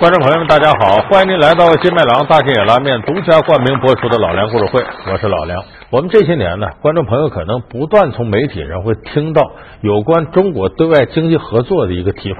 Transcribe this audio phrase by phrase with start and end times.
[0.00, 0.96] 观众朋友们，大家好！
[1.10, 4.80] 欢迎您来到金麦郎大金野拉面独家冠名播出的《老梁故事会》，
[5.12, 5.62] 我是老梁。
[5.90, 9.42] 我们这些年呢，观众朋友可能不断从媒体上会听到
[9.82, 12.38] 有关中国对外经济合作的一个提法，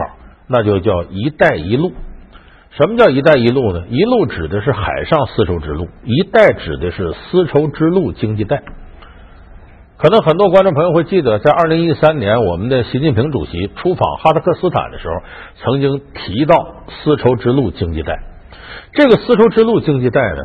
[0.49, 1.93] 那就叫“一带一路”。
[2.81, 8.63] 什么叫“一带一路”呢？“一路”指的是海上丝绸之路，“一带”指的是丝绸之路经济带。
[10.01, 15.15] 可能很多观众朋友会记得，在二零一三年，我们的习近平主席出访哈萨克斯坦的时候，
[15.57, 18.19] 曾经提到丝绸之路经济带。
[18.95, 20.39] 这个丝绸之路经济带呢，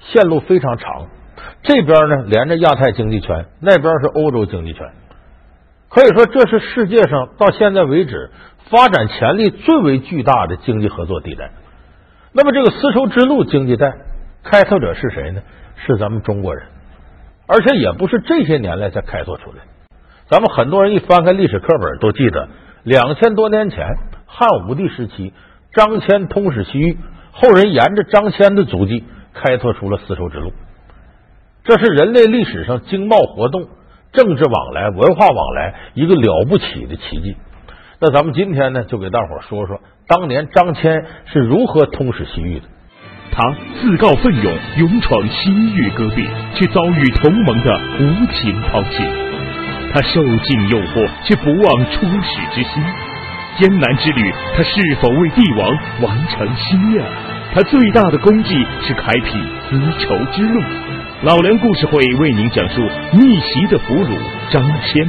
[0.00, 1.08] 线路非常长，
[1.62, 4.86] 这边呢连着亚太经济圈，那边是欧洲经济圈，
[5.90, 8.30] 可以说这是世界上到现在为止
[8.70, 11.50] 发展潜力最为巨大的经济合作地带。
[12.32, 13.92] 那么，这个丝绸之路经济带
[14.42, 15.42] 开拓者是谁呢？
[15.86, 16.64] 是咱们中国人。
[17.46, 19.58] 而且也不是这些年来才开拓出来，
[20.28, 22.48] 咱们很多人一翻开历史课本都记得，
[22.84, 23.86] 两千多年前
[24.26, 25.32] 汉武帝时期，
[25.72, 26.98] 张骞通使西域，
[27.32, 30.52] 后人沿着张骞的足迹开拓出了丝绸之路，
[31.64, 33.68] 这是人类历史上经贸活动、
[34.12, 37.36] 政治往来、文化往来一个了不起的奇迹。
[37.98, 42.66] 那咱们今天呢，就给大伙说说当年张骞是如何通使西域的。
[43.34, 43.42] 他
[43.80, 46.22] 自告奋勇勇闯西域戈壁，
[46.54, 49.02] 却遭遇同盟的无情抛弃。
[49.90, 52.82] 他受尽诱惑，却不忘出使之心。
[53.58, 55.68] 艰难之旅，他是否为帝王
[56.02, 57.04] 完成心愿？
[57.54, 59.30] 他最大的功绩是开辟
[59.68, 60.62] 丝绸之路。
[61.22, 64.18] 老梁故事会为您讲述逆袭的俘虏
[64.50, 65.08] 张骞。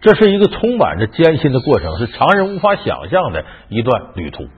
[0.00, 4.48] 这是一个充满着艰辛的过程，是常人无法想象的一段旅途。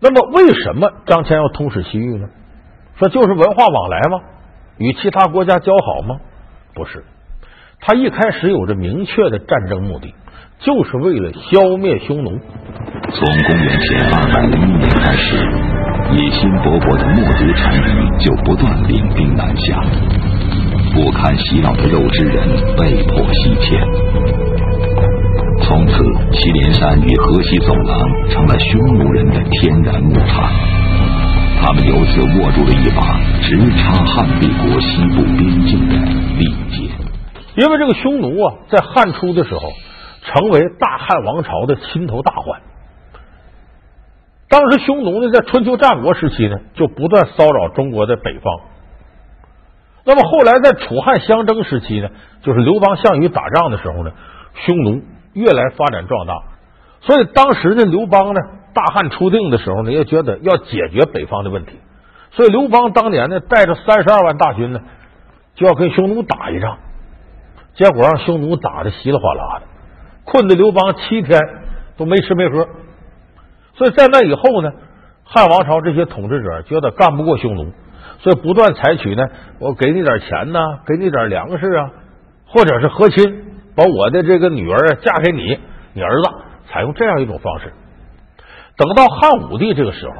[0.00, 2.28] 那么，为什么张骞要通使西域呢？
[2.98, 4.20] 说就是文化往来吗？
[4.78, 6.20] 与其他国家交好吗？
[6.74, 7.04] 不是，
[7.80, 10.14] 他一开始有着明确的战争目的，
[10.60, 12.30] 就是为了消灭匈奴。
[13.10, 15.36] 从公元前二百零一年开始，
[16.12, 19.82] 野心勃勃的冒族单于就不断领兵南下，
[20.94, 24.27] 不堪洗脑的肉之人被迫西迁。
[25.98, 27.98] 此，祁连山与河西走廊
[28.30, 30.48] 成了匈奴人的天然木炭，
[31.60, 35.96] 他们由此握住了一把直插汉帝国西部边境的
[36.38, 36.88] 利剑。
[37.56, 39.60] 因为这个匈奴啊，在汉初的时候，
[40.22, 42.60] 成为大汉王朝的心头大患。
[44.48, 48.60] 当时匈奴呢，在春秋战国时期呢，就不断骚扰中国的北方。
[50.04, 52.08] 那么后来在楚汉相争时期呢，
[52.42, 54.12] 就是刘邦、项羽打仗的时候呢，
[54.64, 55.02] 匈奴。
[55.38, 56.34] 越来发展壮大，
[57.00, 58.40] 所以当时的刘邦呢，
[58.74, 61.78] 大汉初定的时候呢，也觉得要解决北方的问题，
[62.32, 64.80] 所以刘邦当年呢，带着三十二万大军呢，
[65.54, 66.78] 就要跟匈奴打一仗，
[67.74, 69.66] 结果让匈奴打的稀里哗啦的，
[70.24, 71.40] 困的刘邦七天
[71.96, 72.66] 都没吃没喝，
[73.74, 74.72] 所以在那以后呢，
[75.24, 77.72] 汉王朝这些统治者觉得干不过匈奴，
[78.18, 79.24] 所以不断采取呢，
[79.60, 81.90] 我给你点钱呐，给你点粮食啊，
[82.46, 83.47] 或者是和亲。
[83.78, 85.56] 把我的这个女儿嫁给你，
[85.92, 86.28] 你儿子
[86.66, 87.72] 采用这样一种方式。
[88.76, 90.14] 等到汉武帝这个时候，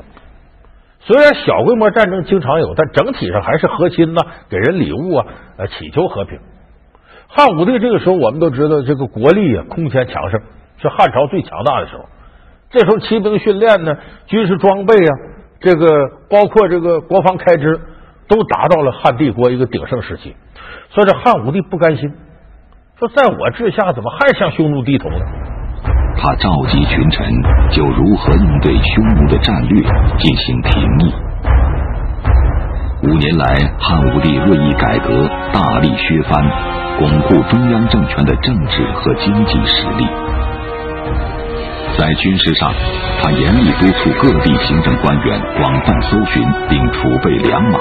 [1.00, 5.26] 虽然小规模战争经常有，但整体上还是和亲呐，给人礼物啊，
[5.56, 6.38] 呃，祈求和平。
[7.26, 10.40] 汉武帝这个时候，我们都知道这个国力啊空前强盛，
[10.80, 12.04] 是汉朝最强大的时候。
[12.70, 13.92] 这时候骑兵训练呢，
[14.26, 15.10] 军事装备啊，
[15.58, 15.88] 这个
[16.30, 17.80] 包括这个国防开支，
[18.28, 20.36] 都达到了汉帝国一个鼎盛时期。
[20.90, 22.14] 所以这汉武帝不甘心。
[22.98, 25.24] 说，在我治下，怎么还向匈奴低头呢？
[26.16, 27.30] 他召集群臣，
[27.70, 29.80] 就如何应对匈奴的战略
[30.18, 31.14] 进行评议。
[33.04, 36.44] 五年来，汉武帝锐意改革，大力削藩，
[36.98, 40.04] 巩固中央政权的政治和经济实力。
[41.96, 42.72] 在军事上，
[43.22, 47.78] 他严厉督促各地行政官员广泛搜寻并储备良马。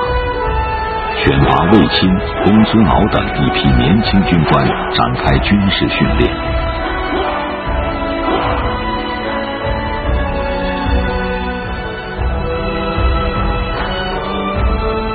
[1.24, 2.10] 选拔卫青、
[2.44, 6.32] 公孙敖等一批年轻军官，展开军事训练。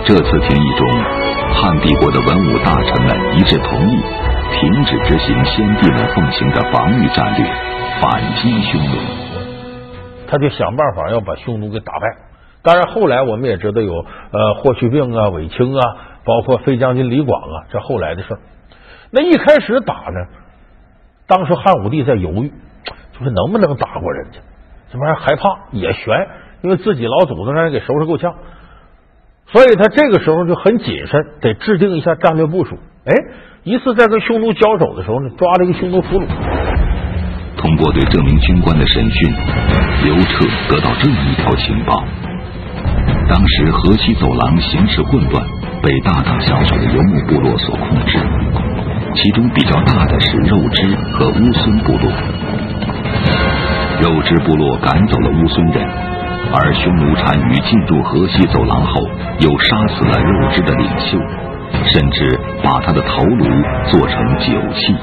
[0.05, 0.87] 这次评议中，
[1.55, 4.03] 汉帝国的文武大臣们一致同意，
[4.59, 7.47] 停止执行先帝们奉行的防御战略，
[8.01, 8.97] 反击匈奴。
[10.29, 12.32] 他就想办法要把匈奴给打败。
[12.63, 15.83] 当然，后来我们也知道有呃霍去病啊、韦青啊，
[16.25, 18.41] 包括飞将军李广啊，这后来的事儿
[19.11, 20.27] 那一开始打呢，
[21.27, 22.53] 当时汉武帝在犹豫，
[23.19, 24.39] 就是能不能打过人家，
[24.93, 26.29] 这玩意儿害怕也悬，
[26.63, 28.35] 因为自己老祖宗让人给收拾够呛，
[29.49, 32.79] 所以他这个时候就很谨慎，得制定一下战略部署。
[33.05, 33.13] 哎，
[33.65, 36.27] 一次在跟匈奴交手的时候呢，抓了一个匈奴俘虏。
[37.57, 39.35] 通过对这名军官的审讯，
[40.05, 42.03] 刘彻得到这么一条情报：
[43.33, 45.43] 当时河西走廊形势混乱，
[45.83, 48.19] 被大大小小的游牧部落所控制，
[49.15, 52.13] 其中比较大的是肉支和乌孙部落。
[54.03, 55.83] 肉支部落赶走了乌孙人，
[56.53, 59.01] 而匈奴单于进入河西走廊后，
[59.41, 61.17] 又杀死了肉支的领袖，
[61.91, 63.47] 甚至把他的头颅
[63.91, 64.95] 做成酒器。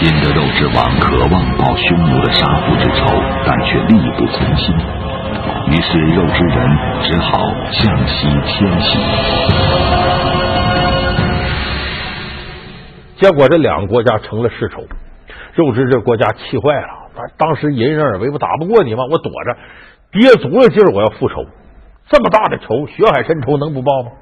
[0.00, 3.06] 新的肉之王渴望报匈奴的杀父之仇，
[3.46, 4.74] 但却力不从心。
[5.70, 6.68] 于是肉之人
[7.02, 7.38] 只好
[7.72, 8.98] 向西迁徙。
[13.16, 14.82] 结果这两个国家成了世仇，
[15.54, 16.88] 肉之这国家气坏了。
[17.36, 19.04] 当时隐忍而为，我打不过你吗？
[19.10, 19.56] 我躲着，
[20.12, 21.44] 憋足了劲儿，我要复仇。
[22.08, 24.12] 这么大的仇，血海深仇能不报吗？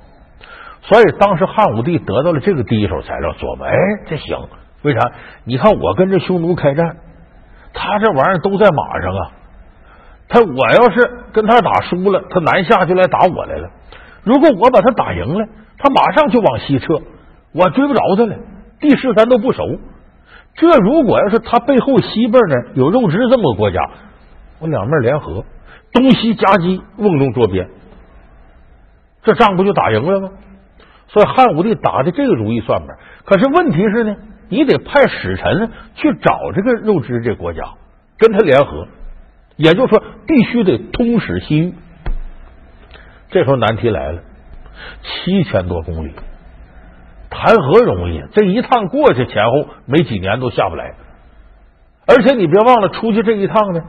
[0.81, 3.75] 所以当时汉武帝得到了这个第一手材料，琢磨，哎，
[4.09, 4.39] 这行。
[4.83, 5.01] 为啥？
[5.45, 6.97] 你看我跟这匈奴开战，
[7.75, 9.31] 他这玩意儿都在马上啊。
[10.29, 13.71] 他我要是跟他打输了，他南下就来打我来了。
[14.25, 15.47] 如果我把他打赢了，
[15.79, 17.01] 他马上就往西撤，
[17.53, 18.37] 我追不着他了。
[18.81, 19.63] 地势咱都不熟。
[20.55, 23.81] 这如果要是他背后西边呢有肉汁这么个国家，
[24.59, 25.45] 我两面联合，
[25.93, 27.69] 东西夹击，瓮中捉鳖，
[29.23, 30.31] 这仗不就打赢了吗？
[31.09, 32.97] 所以汉武帝打的这个如意算盘。
[33.25, 34.17] 可是问题是呢？
[34.49, 37.65] 你得派使臣去找这个肉汁这国家，
[38.17, 38.87] 跟他联合，
[39.57, 41.75] 也就是说，必须得通使西域。
[43.31, 44.21] 这时候难题来了，
[45.03, 46.13] 七千多公里，
[47.31, 48.23] 谈何容易？
[48.33, 50.95] 这一趟过去，前后没几年都下不来。
[52.07, 53.83] 而且你别忘了，出去这一趟呢，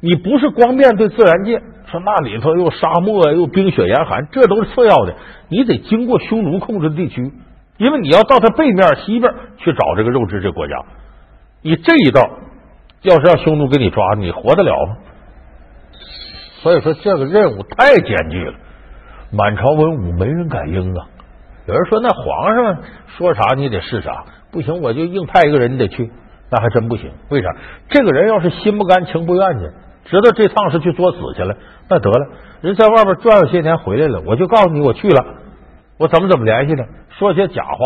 [0.00, 1.60] 你不是光面对自然界，
[1.90, 5.16] 说那里头又沙漠又冰雪严寒，这都是次要的，
[5.48, 7.32] 你得经过匈奴控制的地区。
[7.78, 10.84] 因为你要到他背面西边去找这个肉质这国家，
[11.62, 12.20] 你这一道
[13.02, 14.96] 要是让匈奴给你抓，你活得了吗？
[16.62, 18.54] 所以说这个任务太艰巨了，
[19.32, 21.06] 满朝文武没人敢应啊。
[21.66, 22.82] 有人说那皇上
[23.16, 26.10] 说啥你得是啥，不行我就硬派一个人你得去，
[26.50, 27.10] 那还真不行。
[27.30, 27.48] 为啥？
[27.88, 29.70] 这个人要是心不甘情不愿去，
[30.04, 31.56] 知道这趟是去作死去了，
[31.88, 32.28] 那得了，
[32.60, 35.24] 人在外边转悠些年回来了，我就告诉你我去了，
[35.96, 36.84] 我怎么怎么联系的。
[37.18, 37.78] 说些假话，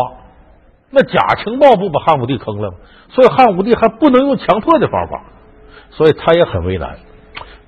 [0.95, 2.77] 那假情报不把汉武帝坑了吗？
[3.09, 5.23] 所以汉武帝还不能用强迫的方法，
[5.91, 6.95] 所以他也很为难。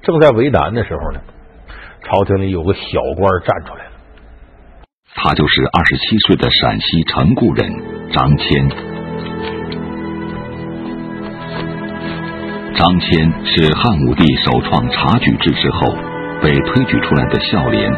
[0.01, 1.19] 正在为难的时候呢，
[2.03, 3.91] 朝廷里有个小官站出来了，
[5.13, 7.69] 他就是二十七岁的陕西成固人
[8.13, 8.69] 张骞。
[12.75, 15.93] 张骞是汉武帝首创察举制之后
[16.41, 17.91] 被推举出来的孝廉。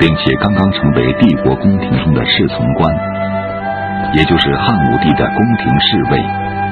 [0.00, 2.88] 并且刚刚成为帝国宫廷中的侍从官，
[4.14, 6.18] 也就是汉武帝的宫廷侍卫、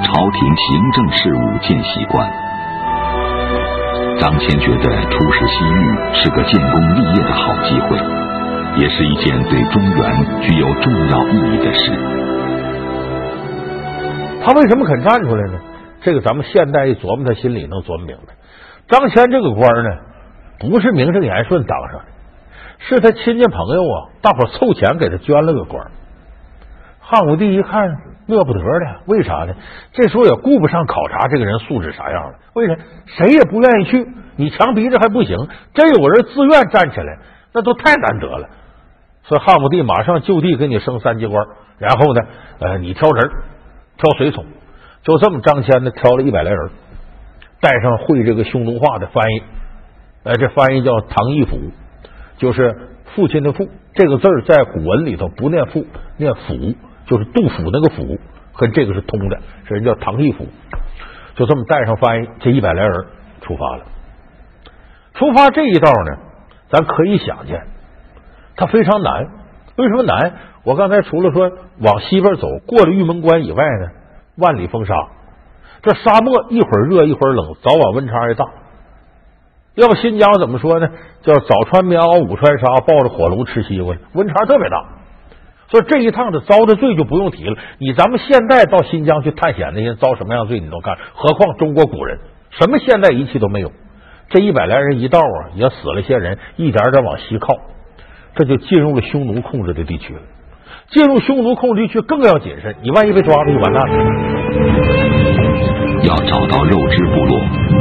[0.02, 2.26] 朝廷行政事务见习官。
[4.18, 7.96] 张骞觉得出使西域是个建功立业的好机会，
[8.80, 11.92] 也是一件对中原具有重要意义的事。
[14.42, 15.58] 他为什么肯站出来呢？
[16.00, 18.34] 这个咱们现代一琢磨，他心里能琢磨明白。
[18.88, 19.90] 张骞这个官呢，
[20.60, 22.06] 不是名正言顺当上的。
[22.78, 25.84] 是他亲戚朋友啊，大伙凑钱给他捐了个官。
[27.08, 27.88] 汉武帝一看
[28.26, 29.54] 乐不得了，为啥呢？
[29.92, 32.38] 这时候也顾不上考察这个人素质啥样了。
[32.54, 32.76] 为啥？
[33.06, 35.36] 谁也不愿意去，你强逼着还不行。
[35.72, 37.18] 真有人自愿站起来，
[37.52, 38.48] 那都太难得了。
[39.22, 41.46] 所以汉武帝马上就地给你升三级官，
[41.78, 42.20] 然后呢，
[42.58, 43.30] 呃，你挑人，
[43.98, 44.44] 挑随从，
[45.04, 46.70] 就这么张骞呢挑了一百来人，
[47.60, 49.42] 带上会这个匈奴话的翻译，
[50.24, 51.60] 呃，这翻译叫唐义甫。
[52.38, 52.76] 就是
[53.14, 55.86] 父亲的父这个字在古文里头不念父
[56.16, 56.74] 念辅，
[57.06, 58.18] 就是杜甫那个辅，
[58.52, 60.46] 和这个是通的，这人叫唐义甫。
[61.34, 63.06] 就这么带上翻译，这一百来人
[63.42, 63.84] 出发了。
[65.14, 66.18] 出发这一道呢，
[66.68, 67.66] 咱可以想见，
[68.56, 69.26] 它非常难。
[69.76, 70.32] 为什么难？
[70.64, 73.88] 我刚才除了说往西边走，过了玉门关以外呢，
[74.36, 74.94] 万里风沙，
[75.82, 78.46] 这沙漠一会儿热一会儿冷，早晚温差也大。
[79.74, 80.88] 要不新疆怎么说呢？
[81.22, 84.86] 叫早穿棉袄午穿纱，抱着火炉吃西瓜，温差特别大。
[85.68, 87.56] 所以这一趟的遭的罪就不用提了。
[87.78, 92.18] 你咱们现在到新疆去探险那些遭什么样罪你都干，何况中国古人
[92.50, 93.72] 什么现代仪器都没有。
[94.28, 97.54] 这一百来人一道啊，也死了些人，一点点往西靠，
[98.34, 100.20] 这就进入了匈奴控制的地区了。
[100.90, 103.94] 进入匈奴控制地区更要谨慎，你万一被抓了就完蛋了。
[106.02, 107.40] 要找到肉汁部落，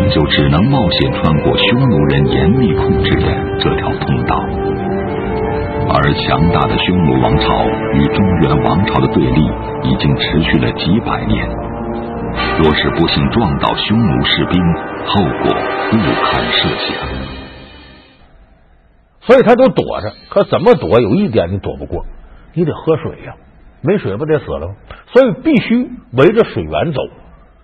[0.09, 3.27] 就只能冒险穿过匈奴人严密控制的
[3.59, 4.64] 这条通道。
[5.87, 9.41] 而强大的匈奴王朝与中原王朝的对立
[9.83, 11.47] 已经持续了几百年，
[12.57, 14.59] 若是不幸撞倒匈奴士兵，
[15.05, 15.55] 后果
[15.91, 17.07] 不堪设想。
[19.21, 20.99] 所以他都躲着，可怎么躲？
[20.99, 22.05] 有一点你躲不过，
[22.53, 23.35] 你得喝水呀，
[23.81, 24.75] 没水不得死了吗？
[25.13, 27.01] 所以必须围着水源走。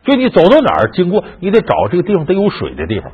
[0.04, 3.12] 就你走到哪儿，经过你得找这个地方得有水的地方。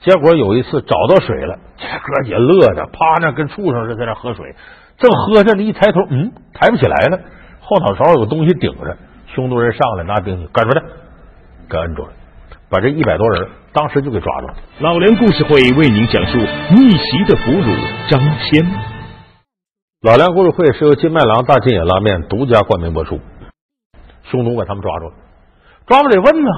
[0.00, 4.54] 结果有一次找到水了，这哥也乐的，趴那跟畜生似的在那喝水。
[4.98, 7.18] 正喝着呢，一抬头，嗯，抬不起来了，
[7.60, 8.96] 后脑勺有东西顶着。
[9.34, 10.80] 匈奴人上来拿兵器，赶住他，
[11.68, 12.08] 给摁住了，
[12.70, 14.54] 把这一百多人当时就给抓住了。
[14.78, 16.38] 老梁故事会为您讲述
[16.70, 18.64] 逆袭的俘虏张骞。
[20.00, 23.20] 老梁故事会是由金麦郎大金野拉面独家冠名播出。
[24.30, 25.12] 匈奴把他们抓住了，
[25.86, 26.50] 抓不得问呢。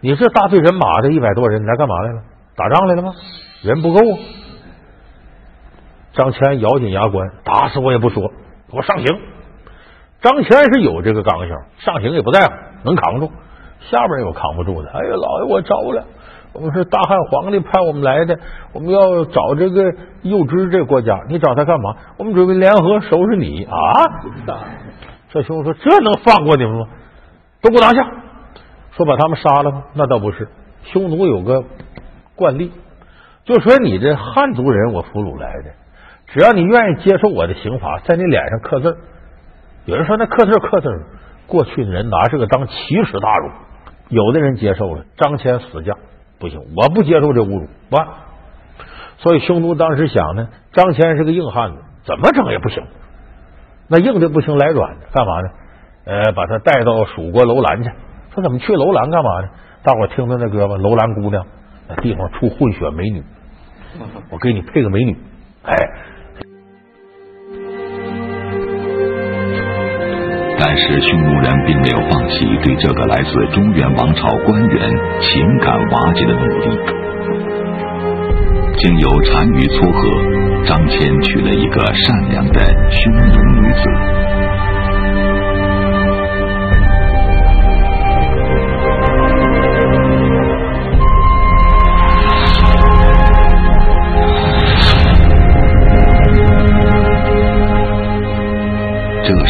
[0.00, 2.22] 你这大队人马这一百多人你来干嘛来了？
[2.54, 3.12] 打仗来了吗？
[3.62, 4.18] 人不够啊！
[6.12, 8.28] 张骞咬紧牙关，打死我也不说，
[8.70, 9.06] 给我上刑。
[10.22, 12.52] 张骞是有这个刚性，上刑也不在乎，
[12.84, 13.30] 能扛住。
[13.90, 16.04] 下边有扛不住的，哎呀，老爷我招了，
[16.54, 18.38] 我们是大汉皇帝派我们来的，
[18.72, 21.96] 我们要找这个右支这个国家，你找他干嘛？
[22.16, 23.76] 我们准备联合收拾你啊！
[25.30, 26.86] 这兄弟说：“这能放过你们吗？
[27.60, 28.10] 都给我拿下！”
[28.96, 29.84] 说把他们杀了吗？
[29.94, 30.48] 那倒不是，
[30.84, 31.64] 匈奴有个
[32.34, 32.72] 惯例，
[33.44, 35.70] 就说你这汉族人我俘虏来的，
[36.28, 38.96] 只要你愿意接受我的刑罚，在你脸上刻字
[39.84, 40.88] 有人说那刻字刻字
[41.46, 42.72] 过去的人拿这个当奇
[43.04, 43.50] 耻大辱，
[44.08, 45.04] 有的人接受了。
[45.16, 45.94] 张骞死犟，
[46.38, 47.68] 不行，我不接受这侮辱。
[47.90, 47.96] 不，
[49.18, 52.82] 所以匈奴当时想呢，张骞是个硬汉子，怎么整也不行。
[53.88, 55.48] 那硬的不行，来软的，干嘛呢？
[56.06, 57.90] 呃，把他带到蜀国楼兰去。
[58.36, 59.48] 说怎么去楼兰干嘛呢？
[59.82, 61.42] 大伙听到那歌吧，楼兰姑娘
[61.88, 63.22] 那地方出混血美女，
[64.30, 65.16] 我给你配个美女，
[65.62, 65.74] 哎。
[70.58, 74.90] 但是匈奴人并没有放弃对这个来自中原王朝官员
[75.20, 76.78] 情感瓦解的努力。
[78.76, 79.98] 经由单于撮合，
[80.66, 83.22] 张骞娶了一个善良的匈奴
[83.62, 84.25] 女子。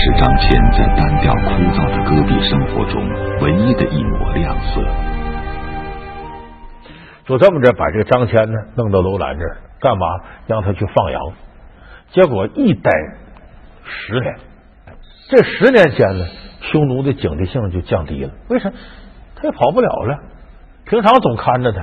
[0.07, 3.03] 是张骞在单调枯燥的戈壁生活中
[3.41, 4.81] 唯一的一抹亮色，
[7.25, 10.07] 就这么着把这个张骞呢弄到楼兰这儿，干嘛
[10.47, 11.21] 让他去放羊？
[12.13, 12.89] 结果一待
[13.85, 14.37] 十年，
[15.29, 16.25] 这十年间呢，
[16.61, 18.31] 匈奴的警惕性就降低了。
[18.49, 18.71] 为啥？
[19.35, 20.21] 他也跑不了了。
[20.85, 21.81] 平常总看着他，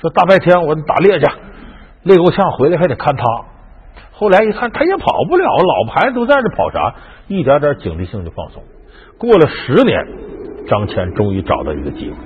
[0.00, 1.26] 说大白天我打猎去，
[2.02, 3.24] 累够呛回来还得看他。
[4.14, 6.94] 后来一看，他也跑不了，老牌都在这跑啥？
[7.32, 8.62] 一点点警惕性就放松。
[9.16, 9.98] 过了十年，
[10.68, 12.16] 张骞终于找到一个机会。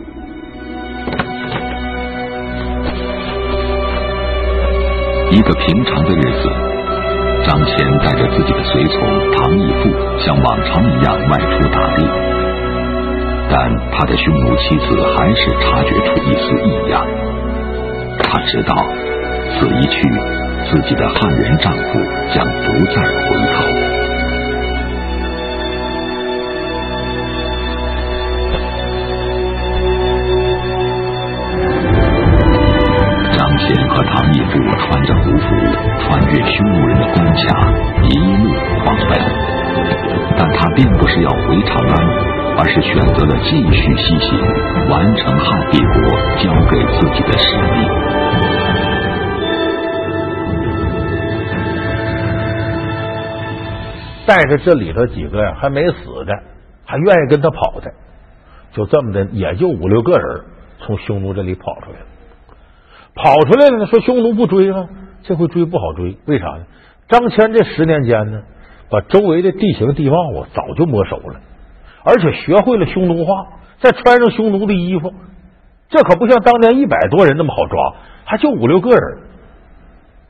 [5.30, 6.50] 一个平常的日子，
[7.46, 8.98] 张骞带着自己的随从
[9.30, 12.02] 唐义父，像往常一样外出打猎。
[13.48, 17.06] 但他的匈奴妻子还是察觉出一丝异样。
[18.18, 18.74] 他知道，
[19.54, 20.02] 此一去。
[20.68, 21.78] 自己的汉人丈夫
[22.34, 23.65] 将不再回头。
[33.96, 35.46] 和唐义父穿着胡服，
[36.00, 37.72] 穿越匈奴人的关卡，
[38.02, 38.08] 一
[38.44, 38.52] 路
[38.84, 39.18] 狂奔。
[40.36, 41.96] 但他并不是要回长安，
[42.58, 44.38] 而是选择了继续西行，
[44.90, 45.94] 完成汉帝国
[46.36, 47.88] 交给自己的使命。
[54.26, 56.34] 带着这里头几个呀，还没死的，
[56.84, 57.90] 还愿意跟他跑的，
[58.72, 60.44] 就这么的，也就五六个人
[60.80, 62.06] 从匈奴这里跑出来了。
[63.16, 64.88] 跑出来了呢，说匈奴不追吗？
[65.24, 66.66] 这回追不好追，为啥呢？
[67.08, 68.42] 张骞这十年间呢，
[68.90, 71.40] 把周围的地形地貌啊早就摸熟了，
[72.04, 73.32] 而且学会了匈奴话，
[73.80, 75.12] 再穿上匈奴的衣服，
[75.88, 77.94] 这可不像当年一百多人那么好抓，
[78.24, 79.00] 还就五六个人。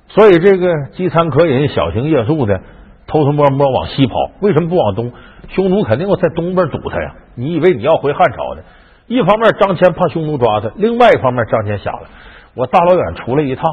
[0.09, 2.61] 所以这个饥餐渴饮、小行夜宿的。
[3.09, 5.13] 偷偷摸摸往西跑，为什么不往东？
[5.51, 7.15] 匈奴肯定要在东边堵他呀！
[7.37, 8.63] 你以为你要回汉朝呢？
[9.07, 12.09] 一方面张骞怕匈奴抓他，另外一方面张骞想了：
[12.57, 13.65] 我大老远出来一趟，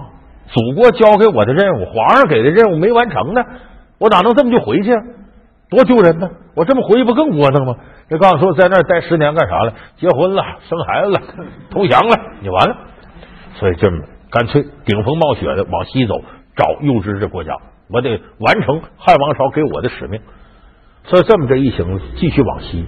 [0.47, 3.41] 祖国交给我的任务，皇上给的任务没完成呢，
[3.97, 4.91] 我哪能这么就回去？
[5.69, 6.29] 多丢人呢！
[6.55, 7.75] 我这么回去不更窝囊吗？
[8.07, 9.73] 这告诉说在那儿待十年干啥了？
[9.97, 11.21] 结婚了，生孩子了，
[11.71, 12.77] 投降了，你完了。
[13.55, 13.97] 所以这么
[14.29, 16.21] 干脆顶风冒雪的往西走，
[16.55, 17.53] 找右支这国家。
[17.89, 20.21] 我得完成汉王朝给我的使命，
[21.05, 22.85] 所以这么这一行继续往西。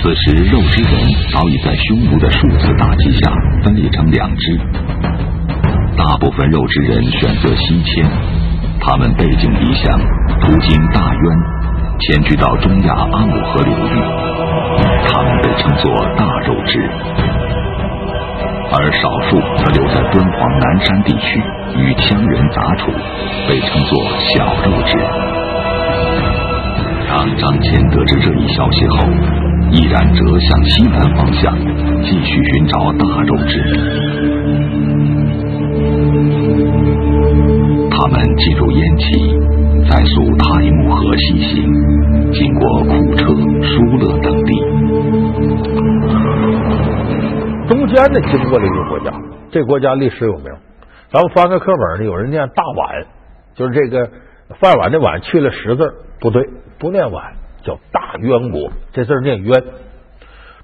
[0.00, 0.92] 此时，肉之人
[1.32, 3.32] 早已在匈奴的数次打击下
[3.64, 4.58] 分裂成两支。
[5.96, 8.08] 大部分肉之人选择西迁，
[8.80, 9.98] 他们背井离乡，
[10.40, 11.22] 途经大渊，
[11.98, 13.98] 迁居到中亚阿姆河流域。
[15.04, 16.88] 他们被称作大肉之，
[18.70, 21.42] 而少数则留在敦煌南山地区
[21.74, 22.92] 与羌人杂处，
[23.48, 24.96] 被称作小肉之。
[27.08, 29.02] 当张骞得知这一消息后，
[29.70, 31.54] 毅然折向西南方向，
[32.02, 33.52] 继续寻找大肉之。
[37.90, 39.38] 他们进入燕齐，
[39.88, 43.26] 在溯太木河西行，经过库车、
[43.62, 44.54] 疏勒等地。
[47.68, 49.12] 中间呢，经过了一个国家，
[49.50, 50.46] 这国家历史有名。
[51.10, 53.06] 咱们翻个课本呢，有人念大碗，
[53.54, 54.10] 就是这个
[54.58, 56.42] 饭碗的碗去了十字，不对，
[56.78, 57.32] 不念碗。
[57.62, 59.64] 叫大渊国，这字念渊。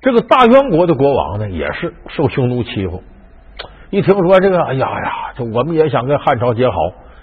[0.00, 3.02] 这个大渊国的国王呢，也是受匈奴欺负。
[3.90, 6.74] 一听说这个，哎呀呀，这我们也想跟汉朝结好。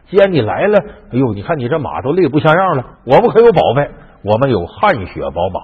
[0.10, 0.80] 既然你来了，
[1.12, 2.86] 哎呦，你看你这马都累不像样了。
[3.06, 3.90] 我们可有宝贝，
[4.24, 5.62] 我们有汗血宝马。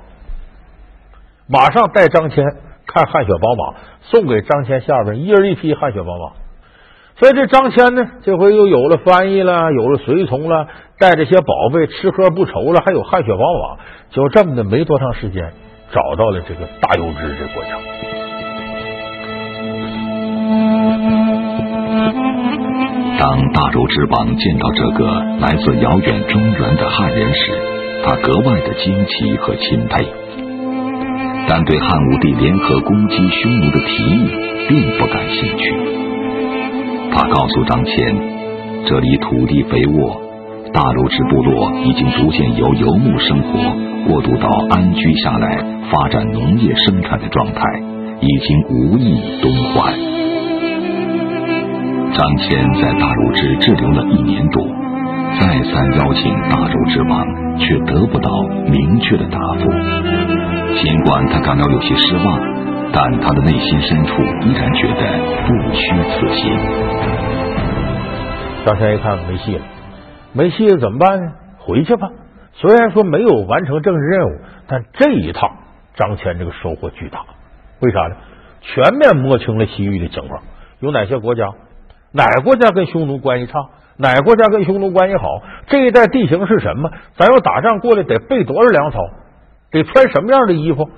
[1.50, 2.44] 马上带张骞
[2.86, 6.47] 看汗血宝马，送给张骞下边一人一匹汗血宝马。
[7.20, 10.68] 所以这张骞呢，这回又有了翻译了，有了随从了，
[11.00, 13.78] 带着些宝贝，吃喝不愁了，还有汗血宝马。
[14.12, 15.52] 就这么的，没多长时间，
[15.92, 17.70] 找到了这个大幽之这国家。
[23.18, 25.06] 当大周之王见到这个
[25.40, 27.52] 来自遥远中原的汉人时，
[28.06, 30.06] 他格外的惊奇和钦佩，
[31.48, 34.30] 但对汉武帝联合攻击匈奴的提议
[34.70, 35.97] 并不感兴趣。
[37.18, 38.16] 他告诉张骞，
[38.86, 40.22] 这里土地肥沃，
[40.72, 43.58] 大陆之部落已经逐渐由游牧生活。
[44.06, 45.58] 过渡到安居下来、
[45.90, 47.62] 发展农业生产的状态，
[48.22, 49.98] 已经无意东还。
[52.14, 54.64] 张骞在大肉之滞留了一年多，
[55.40, 57.26] 再三邀请大肉之王，
[57.58, 58.30] 却得不到
[58.70, 59.72] 明确的答复。
[60.80, 62.40] 尽管他感到有些失望，
[62.94, 65.02] 但他的内心深处依然觉得
[65.48, 65.82] 不虚
[66.14, 66.87] 此行。
[68.66, 69.66] 张骞一看没戏了，
[70.34, 71.32] 没戏了怎么办呢？
[71.60, 72.10] 回去吧。
[72.54, 75.50] 虽然说没有完成政治任务，但这一趟
[75.96, 77.20] 张骞这个收获巨大。
[77.80, 78.16] 为啥呢？
[78.62, 80.42] 全面摸清了西域的情况，
[80.80, 81.46] 有哪些国家，
[82.12, 83.54] 哪个国家跟匈奴关系差，
[83.98, 86.90] 哪个国家跟匈奴关系好，这一带地形是什么？
[87.16, 89.00] 咱要打仗过来得备多少粮草？
[89.72, 90.90] 得穿什么样的衣服？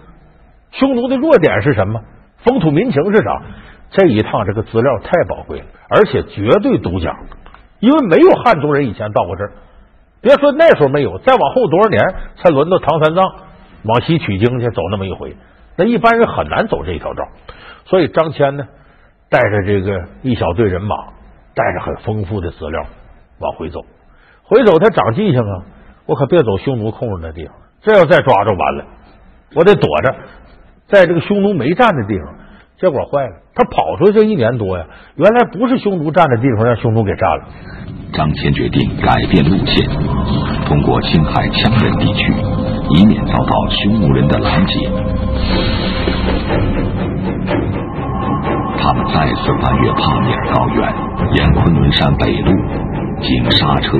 [0.72, 2.02] 匈奴的弱点是什么？
[2.38, 3.42] 风土民情是啥？
[3.92, 7.18] 这一趟这个资料太宝贵了，而且绝对独家，
[7.80, 9.52] 因为没有汉族人以前到过这儿。
[10.22, 12.02] 别说那时候没有，再往后多少年
[12.38, 13.26] 才轮到唐三藏
[13.84, 15.36] 往西取经去走那么一回，
[15.76, 17.24] 那一般人很难走这一条道。
[17.86, 18.68] 所以张骞呢，
[19.30, 20.96] 带着这个一小队人马，
[21.56, 22.86] 带着很丰富的资料
[23.40, 23.80] 往回走。
[24.44, 25.64] 回走他长记性啊，
[26.06, 28.86] 我可别走匈奴控制那地方，这要再抓着完了，
[29.56, 30.16] 我得躲着，
[30.88, 32.36] 在这个匈奴没占的地方。
[32.80, 34.86] 结果坏了，他跑出去一年多呀，
[35.18, 37.44] 原来不是匈奴占的地方，让匈奴给占了。
[38.14, 39.86] 张骞决定改变路线，
[40.66, 42.34] 通过青海羌人地区，
[42.92, 44.90] 以免遭到匈奴人的拦截。
[48.82, 50.94] 他们再次翻越帕米尔高原，
[51.34, 52.50] 沿昆仑山北路，
[53.22, 53.98] 经沙车、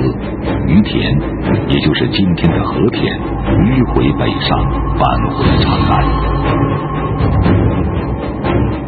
[0.66, 1.20] 于田，
[1.68, 4.58] 也就是今天的和田，迂回北上，
[4.98, 6.89] 返回长安。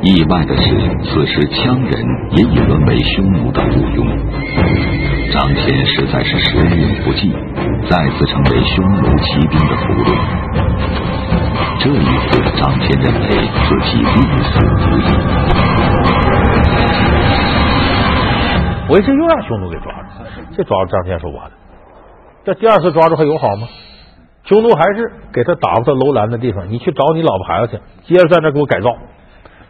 [0.02, 0.64] 意外的是，
[1.04, 1.94] 此时羌人
[2.32, 4.02] 也已沦为匈奴的附庸。
[5.32, 5.62] 张骞
[5.94, 7.30] 实在是时运不济，
[7.88, 10.10] 再次成为匈奴骑兵的俘虏。
[11.78, 13.28] 这一次，张骞认为
[13.62, 15.06] 自己必死无疑。
[18.88, 20.08] 回去又让匈奴给抓住，
[20.56, 21.52] 这抓住张骞说完了。
[22.44, 23.68] 这第二次抓住还有好吗？
[24.46, 28.96] 匈奴还是给他打发到楼兰的地方，你去找你老婆孩子去，接着在那给我改造。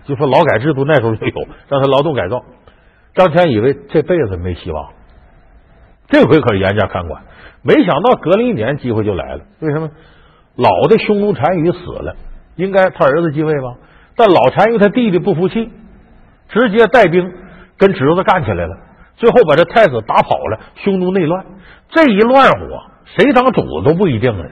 [0.05, 1.33] 就说劳改制度那时候就有，
[1.69, 2.45] 让他劳动改造。
[3.15, 4.91] 张骞以为这辈子没希望，
[6.09, 7.23] 这回可是严加看管。
[7.63, 9.43] 没想到隔了一年，机会就来了。
[9.61, 9.91] 为什么？
[10.57, 12.17] 老的匈奴单于死了，
[12.57, 13.77] 应该他儿子继位吧？
[14.17, 15.71] 但老单于他弟弟不服气，
[16.49, 17.33] 直接带兵
[17.79, 18.77] 跟侄子干起来了，
[19.17, 20.61] 最后把这太子打跑了。
[20.77, 21.47] 匈奴内乱，
[21.89, 22.83] 这一乱火，
[23.17, 24.45] 谁当主子都不一定呢。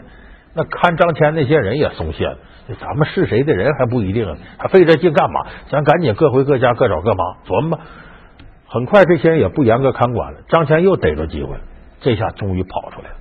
[0.55, 2.39] 那看张骞那些人也松懈了。
[2.81, 5.41] 咱们是谁的人还不一定，还费这劲干嘛？
[5.71, 7.85] 咱赶紧各回各家，各找各妈琢磨吧。
[8.69, 10.39] 很快，这些人也不严格看管了。
[10.49, 11.61] 张骞又逮着机会了，
[12.01, 13.17] 这下终于跑出来了。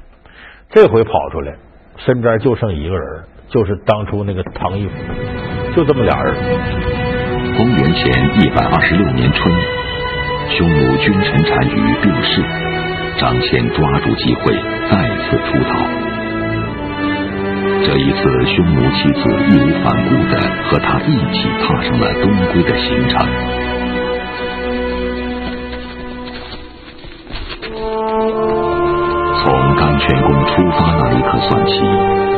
[0.70, 1.56] 这回跑出来，
[1.98, 4.94] 身边就剩一个人，就是当初那个唐义府，
[5.76, 6.36] 就这么俩人。
[7.58, 9.52] 公元前一百二十六年春，
[10.50, 12.44] 匈奴君臣单于病逝，
[13.18, 14.54] 张骞抓住机会
[14.92, 16.09] 再次出逃。
[17.82, 20.34] 这一次，匈奴妻子义无反顾的
[20.70, 23.20] 和他一起踏上了东归的行程。
[29.42, 31.72] 从甘泉宫出发那一刻算起，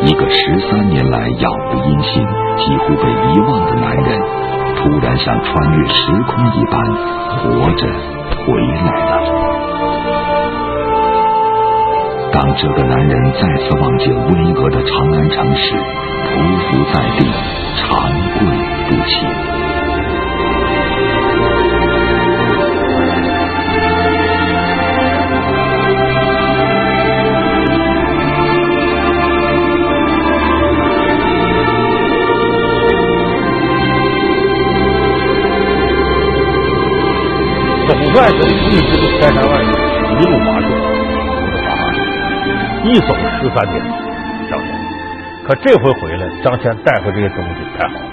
[0.06, 2.24] 一个十三年来杳无音信、
[2.58, 4.22] 几乎被遗忘的男人。
[4.78, 6.86] 突然像穿越时空一般，
[7.38, 7.88] 活着
[8.46, 9.41] 回来了。
[12.32, 15.76] 当这个男人再次望见巍峨的长安城时，
[16.26, 16.30] 匍
[16.72, 17.20] 匐在地，
[17.78, 17.88] 长
[18.34, 18.40] 跪
[18.88, 19.12] 不起。
[38.14, 38.82] 外头一直
[39.22, 39.72] 千山万水，
[40.20, 40.60] 一路马，
[42.92, 43.08] 一走
[43.40, 43.82] 十三天。
[44.50, 48.06] 张骞，可这回回来，张骞带回这些东西太好了，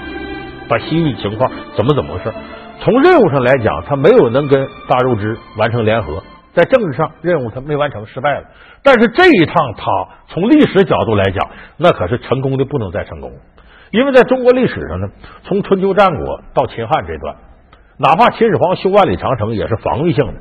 [0.69, 2.33] 把西域情况怎么怎么回事？
[2.79, 8.45] 从任务上来讲，他没有能跟大肉之完成联合，在政治上任务他没完成，失败了。
[8.81, 9.83] 但是这一趟，他
[10.29, 13.33] 从历史角度来讲，那可是成功的不能再成功，
[13.91, 15.09] 因为在中国历史上呢，
[15.43, 17.35] 从春秋战国到秦汉这段。
[17.97, 20.33] 哪怕秦始皇修万里长城也是防御性的，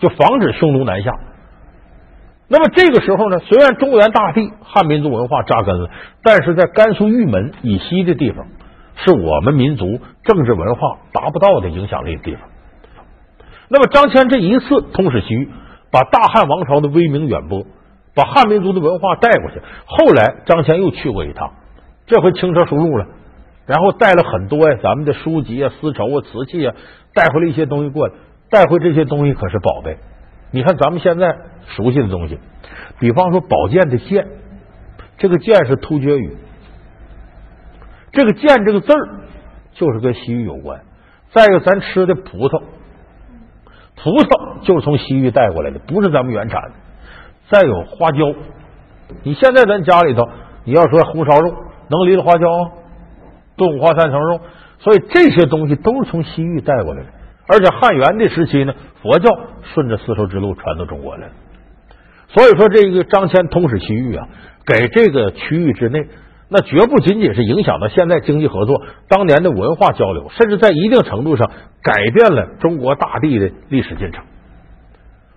[0.00, 1.12] 就防止匈奴南下。
[2.52, 5.88] 那么这个时候呢，虽然中原大地汉民族文化扎根了，
[6.24, 8.44] 但是在甘肃玉门以西的地方，
[8.96, 12.42] 是我们民族政治文化达不到的影响力的地方。
[13.68, 15.48] 那么张骞这一次通使西域，
[15.92, 17.62] 把大汉王朝的威名远播，
[18.16, 19.62] 把汉民族的文化带过去。
[19.86, 21.52] 后来张骞又去过一趟，
[22.08, 23.06] 这回轻车熟路了。
[23.66, 26.74] 然后带了很多呀，咱们的书籍啊、丝绸啊、瓷器啊，
[27.14, 28.14] 带回了一些东西过来。
[28.50, 29.98] 带回这些东西可是宝贝。
[30.50, 31.36] 你看咱们现在
[31.76, 32.38] 熟悉的东西，
[32.98, 34.26] 比方说宝剑的剑，
[35.18, 36.36] 这个剑是突厥语，
[38.12, 39.20] 这个剑这个字儿
[39.72, 40.80] 就是跟西域有关。
[41.32, 42.62] 再一个，咱吃的葡萄，
[43.96, 46.72] 葡萄就是从西域带过来的，不是咱们原产的。
[47.48, 48.34] 再有花椒，
[49.22, 50.28] 你现在咱家里头，
[50.64, 51.54] 你要说红烧肉，
[51.88, 52.72] 能离了花椒吗？
[53.56, 54.40] 炖五花三层肉，
[54.78, 57.08] 所以这些东西都是从西域带过来的。
[57.46, 59.28] 而且汉元的时期呢，佛教
[59.74, 61.32] 顺着丝绸之路传到中国来了。
[62.34, 64.28] 所以说，这个张骞通使西域啊，
[64.66, 66.06] 给这个区域之内，
[66.48, 71.50] 那绝不仅仅是影响到现在经济合作，当年的文化交流，甚至在一定程度上
[71.82, 74.24] 改变了中国大地的历史进程。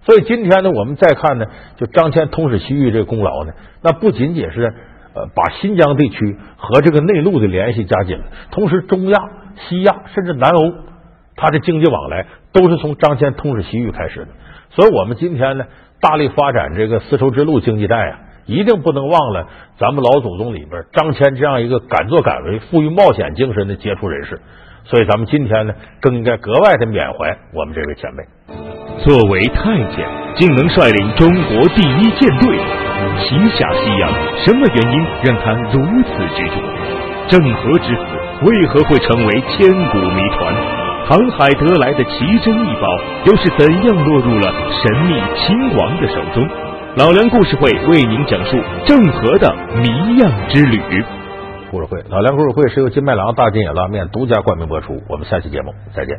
[0.04, 1.46] 所以今天呢，我们再看呢，
[1.78, 4.74] 就张骞通使西域这个功劳呢，那不仅仅是。
[5.16, 9.30] 呃，把新疆地区和这个内陆的联系加紧了，同时中亚、
[9.70, 10.74] 西亚甚至南欧，
[11.36, 14.30] 它的经济往来都是从张骞通使西域开始的。
[14.72, 15.66] 所以，我们今天呢，
[16.04, 19.48] 大力发展这个丝绸之路经济带啊，一定不能忘了
[19.80, 24.42] 咱们老祖宗里边张骞这样一个敢作敢为、富于冒险精神的杰出人士。
[24.84, 28.24] 所以，咱们今天呢，更应该格外的缅怀我们这位前辈。
[29.00, 32.60] 作为太监，竟能率领中国第一舰队。
[33.24, 34.12] 旗下西洋，
[34.44, 36.62] 什么原因让他如此执着？
[37.30, 38.02] 郑和之死
[38.46, 40.93] 为何会成为千古谜团？
[41.06, 46.48] 航海得来的奇珍异宝，又是怎样落入了神秘亲王的手中？
[46.96, 50.82] 老梁故事会为您讲述郑和的谜样之旅。
[51.70, 55.02] 故事会，老梁故事会是由金麦郎大金眼拉面独家冠名播出。
[55.10, 56.18] 我们下期节目再见。